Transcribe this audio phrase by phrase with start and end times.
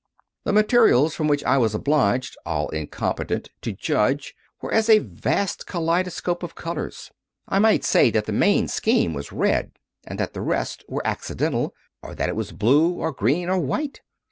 [0.45, 5.67] The materials from which I was obliged, all incompetent, to judge, were as a vast
[5.67, 7.11] kaleidoscope of colours.
[7.47, 9.73] I might say that the main scheme was red
[10.07, 14.01] and that the rest were accidental, or that it was blue or green or white.